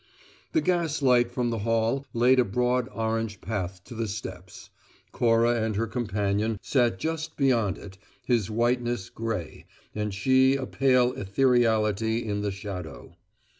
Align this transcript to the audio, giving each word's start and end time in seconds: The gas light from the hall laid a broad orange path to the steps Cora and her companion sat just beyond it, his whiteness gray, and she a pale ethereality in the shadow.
The 0.53 0.61
gas 0.61 1.03
light 1.03 1.29
from 1.31 1.51
the 1.51 1.59
hall 1.59 2.07
laid 2.11 2.39
a 2.39 2.43
broad 2.43 2.89
orange 2.91 3.39
path 3.39 3.83
to 3.83 3.93
the 3.93 4.07
steps 4.07 4.71
Cora 5.11 5.61
and 5.63 5.75
her 5.75 5.85
companion 5.85 6.57
sat 6.59 6.97
just 6.97 7.37
beyond 7.37 7.77
it, 7.77 7.99
his 8.25 8.49
whiteness 8.49 9.11
gray, 9.11 9.67
and 9.93 10.11
she 10.11 10.55
a 10.55 10.65
pale 10.65 11.13
ethereality 11.13 12.25
in 12.25 12.41
the 12.41 12.49
shadow. 12.49 13.15